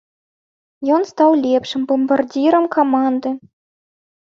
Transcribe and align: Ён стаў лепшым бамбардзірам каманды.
Ён 0.97 1.01
стаў 1.09 1.31
лепшым 1.43 1.85
бамбардзірам 1.93 2.65
каманды. 2.79 3.29